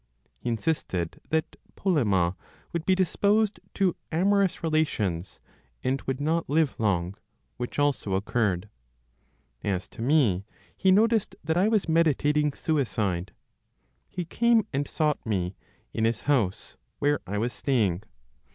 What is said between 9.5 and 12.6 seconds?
As to me, he noticed that I was meditating